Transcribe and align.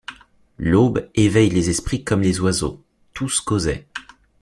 L’aube 0.57 1.07
éveille 1.13 1.51
les 1.51 1.69
esprits 1.69 2.03
comme 2.03 2.21
les 2.23 2.39
oiseaux; 2.39 2.81
tous 3.13 3.39
causaient. 3.39 3.85